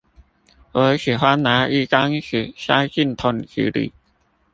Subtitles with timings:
[0.71, 3.91] 我喜歡拿一張紙塞進桶子裡